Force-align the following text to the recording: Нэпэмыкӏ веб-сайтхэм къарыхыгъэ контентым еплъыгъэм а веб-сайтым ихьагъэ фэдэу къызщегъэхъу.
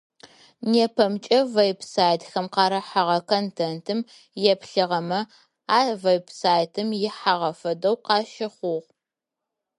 Нэпэмыкӏ 0.69 1.31
веб-сайтхэм 1.55 2.47
къарыхыгъэ 2.53 3.17
контентым 3.29 3.99
еплъыгъэм 4.51 5.09
а 5.77 5.79
веб-сайтым 6.03 6.89
ихьагъэ 7.07 7.51
фэдэу 7.59 7.95
къызщегъэхъу. 8.05 8.79